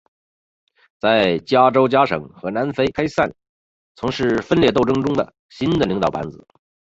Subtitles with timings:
[0.99, 3.29] 在加丹加省和南非开赛
[3.95, 6.43] 从事分裂斗争中的新的领导班子。